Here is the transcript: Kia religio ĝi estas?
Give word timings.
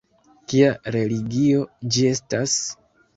Kia 0.53 0.69
religio 0.95 1.67
ĝi 1.97 2.07
estas? 2.13 2.57